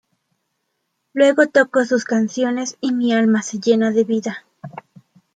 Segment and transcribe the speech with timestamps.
[1.13, 4.45] Luego toco sus canciones y mi alma se llena de vida.